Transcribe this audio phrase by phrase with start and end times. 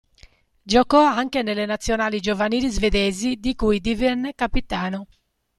[0.63, 5.05] Giocò anche nelle nazionali giovanili svedesi di cui divenne capitano.